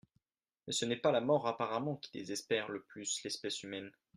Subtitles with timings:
[0.65, 3.91] Mais ce n'est pas la mort apparemment qui désespère le plus l'espèce humaine.